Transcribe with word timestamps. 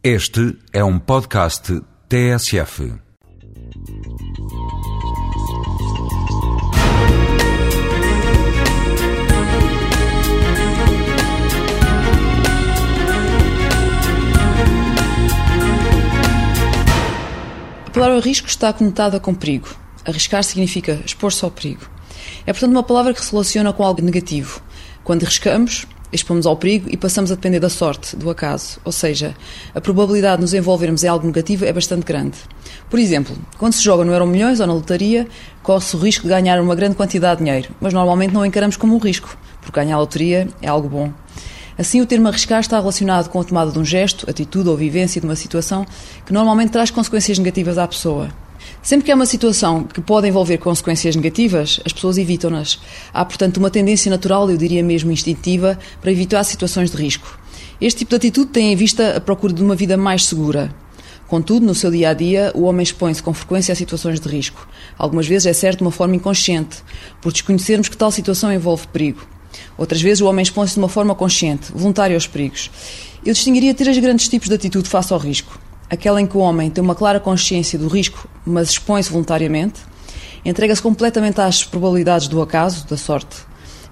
Este 0.00 0.56
é 0.72 0.84
um 0.84 0.96
podcast 0.96 1.82
TSF. 2.08 2.94
A 17.84 17.90
palavra 17.90 18.20
risco 18.20 18.46
está 18.46 18.72
conotada 18.72 19.18
com 19.18 19.34
perigo. 19.34 19.68
Arriscar 20.04 20.44
significa 20.44 21.02
expor-se 21.04 21.44
ao 21.44 21.50
perigo. 21.50 21.90
É, 22.46 22.52
portanto, 22.52 22.70
uma 22.70 22.84
palavra 22.84 23.12
que 23.12 23.20
se 23.20 23.32
relaciona 23.32 23.72
com 23.72 23.82
algo 23.82 24.00
negativo. 24.00 24.62
Quando 25.02 25.24
arriscamos, 25.24 25.88
expomos 26.12 26.46
ao 26.46 26.56
perigo 26.56 26.88
e 26.90 26.96
passamos 26.96 27.30
a 27.30 27.34
depender 27.34 27.60
da 27.60 27.68
sorte, 27.68 28.16
do 28.16 28.30
acaso. 28.30 28.78
Ou 28.84 28.92
seja, 28.92 29.34
a 29.74 29.80
probabilidade 29.80 30.36
de 30.36 30.42
nos 30.42 30.54
envolvermos 30.54 31.04
em 31.04 31.08
algo 31.08 31.26
negativo 31.26 31.64
é 31.64 31.72
bastante 31.72 32.04
grande. 32.04 32.38
Por 32.88 32.98
exemplo, 32.98 33.36
quando 33.58 33.74
se 33.74 33.82
joga 33.82 34.04
no 34.04 34.12
Euro 34.12 34.26
Milhões 34.26 34.60
ou 34.60 34.66
na 34.66 34.72
lotaria, 34.72 35.26
corre-se 35.62 35.96
o 35.96 35.98
risco 35.98 36.22
de 36.22 36.28
ganhar 36.28 36.60
uma 36.60 36.74
grande 36.74 36.96
quantidade 36.96 37.38
de 37.38 37.44
dinheiro, 37.44 37.70
mas 37.80 37.92
normalmente 37.92 38.32
não 38.32 38.44
encaramos 38.44 38.76
como 38.76 38.94
um 38.94 38.98
risco, 38.98 39.36
porque 39.60 39.78
ganhar 39.78 39.96
a 39.96 40.00
loteria 40.00 40.48
é 40.62 40.68
algo 40.68 40.88
bom. 40.88 41.12
Assim, 41.78 42.00
o 42.00 42.06
termo 42.06 42.26
arriscar 42.26 42.60
está 42.60 42.78
relacionado 42.80 43.28
com 43.28 43.40
a 43.40 43.44
tomada 43.44 43.70
de 43.70 43.78
um 43.78 43.84
gesto, 43.84 44.28
atitude 44.28 44.68
ou 44.68 44.76
vivência 44.76 45.20
de 45.20 45.26
uma 45.26 45.36
situação 45.36 45.86
que 46.26 46.32
normalmente 46.32 46.70
traz 46.70 46.90
consequências 46.90 47.38
negativas 47.38 47.78
à 47.78 47.86
pessoa. 47.86 48.28
Sempre 48.82 49.06
que 49.06 49.12
há 49.12 49.14
uma 49.14 49.26
situação 49.26 49.84
que 49.84 50.00
pode 50.00 50.28
envolver 50.28 50.58
consequências 50.58 51.14
negativas, 51.16 51.80
as 51.84 51.92
pessoas 51.92 52.16
evitam-nas. 52.16 52.80
Há, 53.12 53.24
portanto, 53.24 53.58
uma 53.58 53.70
tendência 53.70 54.10
natural, 54.10 54.50
eu 54.50 54.56
diria 54.56 54.82
mesmo 54.82 55.10
instintiva, 55.10 55.78
para 56.00 56.12
evitar 56.12 56.42
situações 56.44 56.90
de 56.90 56.96
risco. 56.96 57.38
Este 57.80 57.98
tipo 57.98 58.10
de 58.10 58.16
atitude 58.16 58.50
tem 58.50 58.72
em 58.72 58.76
vista 58.76 59.16
a 59.16 59.20
procura 59.20 59.52
de 59.52 59.62
uma 59.62 59.76
vida 59.76 59.96
mais 59.96 60.24
segura. 60.24 60.74
Contudo, 61.26 61.66
no 61.66 61.74
seu 61.74 61.90
dia 61.90 62.08
a 62.08 62.14
dia, 62.14 62.50
o 62.54 62.62
homem 62.62 62.82
expõe-se 62.82 63.22
com 63.22 63.34
frequência 63.34 63.72
a 63.72 63.76
situações 63.76 64.18
de 64.18 64.28
risco. 64.28 64.66
Algumas 64.96 65.26
vezes 65.26 65.46
é 65.46 65.52
certo 65.52 65.78
de 65.78 65.84
uma 65.84 65.90
forma 65.90 66.16
inconsciente, 66.16 66.78
por 67.20 67.32
desconhecermos 67.32 67.88
que 67.88 67.96
tal 67.96 68.10
situação 68.10 68.50
envolve 68.52 68.86
perigo. 68.88 69.26
Outras 69.76 70.00
vezes 70.00 70.22
o 70.22 70.26
homem 70.26 70.42
expõe-se 70.42 70.74
de 70.74 70.80
uma 70.80 70.88
forma 70.88 71.14
consciente, 71.14 71.70
voluntária 71.74 72.16
aos 72.16 72.26
perigos. 72.26 72.70
Eu 73.24 73.34
distinguiria 73.34 73.74
três 73.74 73.98
grandes 73.98 74.28
tipos 74.28 74.48
de 74.48 74.54
atitude 74.54 74.88
face 74.88 75.12
ao 75.12 75.18
risco. 75.18 75.58
Aquela 75.90 76.20
em 76.20 76.26
que 76.26 76.36
o 76.36 76.40
homem 76.40 76.70
tem 76.70 76.84
uma 76.84 76.94
clara 76.94 77.18
consciência 77.18 77.78
do 77.78 77.88
risco, 77.88 78.28
mas 78.44 78.70
expõe-se 78.70 79.10
voluntariamente, 79.10 79.80
entrega-se 80.44 80.82
completamente 80.82 81.40
às 81.40 81.64
probabilidades 81.64 82.28
do 82.28 82.42
acaso, 82.42 82.86
da 82.86 82.96
sorte. 82.96 83.36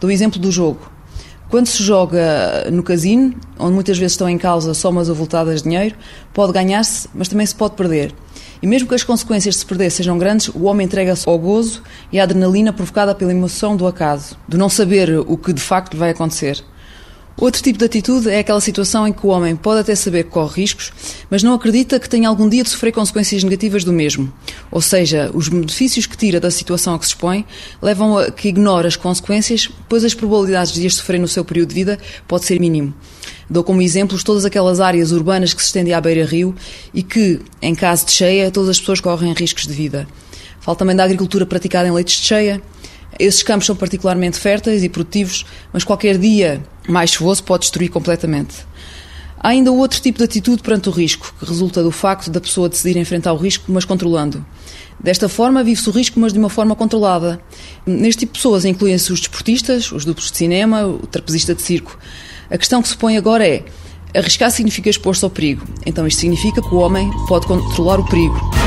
Dou 0.00 0.10
o 0.10 0.12
exemplo 0.12 0.40
do 0.40 0.50
jogo. 0.50 0.90
Quando 1.48 1.66
se 1.66 1.82
joga 1.82 2.68
no 2.72 2.82
casino, 2.82 3.34
onde 3.58 3.74
muitas 3.74 3.96
vezes 3.96 4.14
estão 4.14 4.28
em 4.28 4.36
causa 4.36 4.74
somas 4.74 5.08
avultadas 5.08 5.62
de 5.62 5.68
dinheiro, 5.68 5.94
pode 6.32 6.52
ganhar-se, 6.52 7.08
mas 7.14 7.28
também 7.28 7.46
se 7.46 7.54
pode 7.54 7.76
perder. 7.76 8.12
E 8.60 8.66
mesmo 8.66 8.88
que 8.88 8.94
as 8.94 9.04
consequências 9.04 9.54
de 9.54 9.60
se 9.60 9.66
perder 9.66 9.90
sejam 9.90 10.18
grandes, 10.18 10.48
o 10.48 10.64
homem 10.64 10.86
entrega-se 10.86 11.28
ao 11.28 11.38
gozo 11.38 11.82
e 12.10 12.18
à 12.18 12.24
adrenalina 12.24 12.72
provocada 12.72 13.14
pela 13.14 13.30
emoção 13.30 13.76
do 13.76 13.86
acaso, 13.86 14.36
do 14.48 14.58
não 14.58 14.68
saber 14.68 15.16
o 15.16 15.36
que 15.36 15.52
de 15.52 15.60
facto 15.60 15.96
vai 15.96 16.10
acontecer. 16.10 16.64
Outro 17.36 17.60
tipo 17.60 17.78
de 17.78 17.84
atitude 17.84 18.30
é 18.30 18.38
aquela 18.38 18.60
situação 18.60 19.08
em 19.08 19.12
que 19.12 19.26
o 19.26 19.30
homem 19.30 19.56
pode 19.56 19.80
até 19.80 19.94
saber 19.96 20.24
que 20.24 20.30
corre 20.30 20.60
riscos, 20.60 20.92
mas 21.28 21.42
não 21.42 21.52
acredita 21.52 21.98
que 21.98 22.08
tenha 22.08 22.28
algum 22.28 22.48
dia 22.48 22.62
de 22.62 22.70
sofrer 22.70 22.92
consequências 22.92 23.42
negativas 23.42 23.82
do 23.82 23.92
mesmo. 23.92 24.32
Ou 24.70 24.80
seja, 24.80 25.30
os 25.34 25.48
benefícios 25.48 26.06
que 26.06 26.16
tira 26.16 26.38
da 26.38 26.50
situação 26.50 26.94
a 26.94 26.98
que 26.98 27.04
se 27.04 27.10
expõe 27.10 27.44
levam 27.82 28.16
a 28.16 28.30
que 28.30 28.48
ignore 28.48 28.86
as 28.86 28.94
consequências, 28.94 29.68
pois 29.88 30.04
as 30.04 30.14
probabilidades 30.14 30.72
de 30.72 30.86
as 30.86 30.94
sofrer 30.94 31.18
no 31.18 31.26
seu 31.26 31.44
período 31.44 31.70
de 31.70 31.74
vida 31.74 31.98
pode 32.28 32.44
ser 32.44 32.60
mínimo. 32.60 32.94
Dou 33.50 33.64
como 33.64 33.82
exemplos 33.82 34.22
todas 34.22 34.44
aquelas 34.44 34.80
áreas 34.80 35.10
urbanas 35.10 35.52
que 35.52 35.60
se 35.60 35.66
estendem 35.66 35.92
à 35.92 36.00
beira-rio 36.00 36.54
e 36.94 37.02
que, 37.02 37.40
em 37.60 37.74
caso 37.74 38.06
de 38.06 38.12
cheia, 38.12 38.50
todas 38.50 38.70
as 38.70 38.78
pessoas 38.78 39.00
correm 39.00 39.32
riscos 39.32 39.66
de 39.66 39.72
vida. 39.72 40.06
Falo 40.60 40.76
também 40.76 40.96
da 40.96 41.04
agricultura 41.04 41.44
praticada 41.44 41.88
em 41.88 41.92
leitos 41.92 42.14
de 42.14 42.22
cheia, 42.22 42.62
esses 43.18 43.42
campos 43.42 43.66
são 43.66 43.76
particularmente 43.76 44.38
férteis 44.38 44.82
e 44.82 44.88
produtivos, 44.88 45.44
mas 45.72 45.84
qualquer 45.84 46.18
dia 46.18 46.62
mais 46.88 47.10
chuvoso 47.10 47.42
pode 47.44 47.62
destruir 47.62 47.90
completamente. 47.90 48.66
Há 49.38 49.48
ainda 49.48 49.70
outro 49.70 50.00
tipo 50.00 50.18
de 50.18 50.24
atitude 50.24 50.62
perante 50.62 50.88
o 50.88 50.92
risco, 50.92 51.34
que 51.38 51.44
resulta 51.44 51.82
do 51.82 51.90
facto 51.90 52.30
da 52.30 52.40
pessoa 52.40 52.68
decidir 52.68 52.96
enfrentar 52.96 53.32
o 53.34 53.36
risco, 53.36 53.70
mas 53.70 53.84
controlando. 53.84 54.44
Desta 54.98 55.28
forma, 55.28 55.62
vive-se 55.62 55.86
o 55.86 55.92
risco, 55.92 56.18
mas 56.18 56.32
de 56.32 56.38
uma 56.38 56.48
forma 56.48 56.74
controlada. 56.74 57.38
Neste 57.84 58.20
tipo 58.20 58.32
de 58.32 58.38
pessoas 58.38 58.64
incluem-se 58.64 59.12
os 59.12 59.20
desportistas, 59.20 59.92
os 59.92 60.04
duplos 60.04 60.30
de 60.30 60.38
cinema, 60.38 60.86
o 60.86 61.06
trapezista 61.06 61.54
de 61.54 61.60
circo. 61.60 61.98
A 62.50 62.56
questão 62.56 62.80
que 62.80 62.88
se 62.88 62.96
põe 62.96 63.18
agora 63.18 63.46
é: 63.46 63.64
arriscar 64.14 64.50
significa 64.50 64.88
expor-se 64.88 65.22
ao 65.22 65.30
perigo. 65.30 65.66
Então, 65.84 66.06
isto 66.06 66.20
significa 66.20 66.62
que 66.62 66.74
o 66.74 66.78
homem 66.78 67.10
pode 67.28 67.46
controlar 67.46 68.00
o 68.00 68.04
perigo. 68.06 68.63